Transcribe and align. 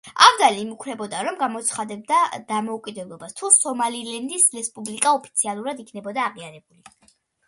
ავდალი 0.25 0.61
იმუქრებოდა, 0.63 1.17
რომ 1.25 1.35
გამოაცხადებდა 1.41 2.21
დამოუკიდებლობას, 2.47 3.35
თუ 3.41 3.51
სომალილენდის 3.57 4.47
რესპუბლიკა 4.55 5.13
ოფიციალურად 5.19 5.85
იქნებოდა 5.85 6.25
აღიარებული. 6.31 7.13